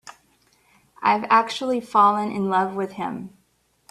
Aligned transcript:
I've 1.03 1.25
actually 1.25 1.79
fallen 1.79 2.31
in 2.31 2.49
love 2.49 2.73
with 2.73 2.93
him. 2.93 3.37